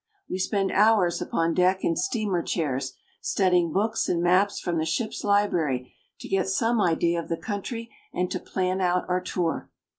We 0.27 0.39
spend 0.39 0.71
hours 0.71 1.21
upon 1.21 1.53
deck 1.53 1.83
in 1.83 1.95
steamer 1.95 2.41
chairs, 2.41 2.93
studying 3.21 3.71
books 3.71 4.09
and 4.09 4.19
maps 4.19 4.59
from 4.59 4.79
the 4.79 4.83
ship's 4.85 5.23
library 5.23 5.93
to 6.21 6.27
get 6.27 6.47
some 6.49 6.81
idea 6.81 7.19
of 7.19 7.29
the 7.29 7.37
country 7.37 7.91
and 8.11 8.27
to 8.31 8.39
plan 8.39 8.81
out 8.81 9.07
our 9.07 9.21
tour. 9.21 9.69